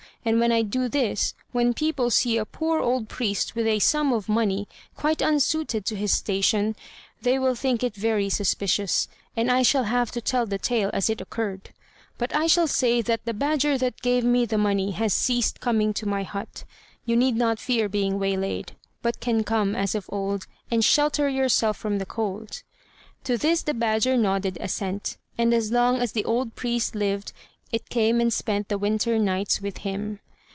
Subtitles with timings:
[0.23, 4.13] And when I do this, when people see a poor old priest with a sum
[4.13, 6.75] of money quite unsuited to his station,
[7.23, 11.09] they will think it very suspicious, and I shall have to tell the tale as
[11.09, 11.71] it occurred;
[12.19, 15.91] but I shall say that the badger that gave me the money has ceased coming
[15.95, 16.65] to my hut,
[17.03, 21.77] you need not fear being waylaid, but can come, as of old, and shelter yourself
[21.77, 22.61] from the cold."
[23.23, 27.33] To this the badger nodded assent; and as long as the old priest lived,
[27.71, 30.19] it came and spent the winter nights with him.